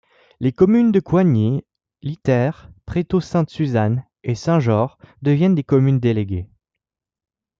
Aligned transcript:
Les 0.39 0.51
communes 0.51 0.91
de 0.91 0.99
Coigny, 0.99 1.63
Lithaire, 2.01 2.71
Prétot-Sainte-Suzanne 2.87 4.03
et 4.23 4.33
Saint-Jores 4.33 4.97
deviennent 5.21 5.53
des 5.53 5.63
communes 5.63 5.99
déléguées. 5.99 6.49